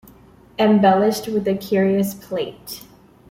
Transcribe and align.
Embellished 0.57 1.27
with 1.27 1.47
a 1.47 1.53
Curious 1.53 2.15
Plate. 2.15 2.81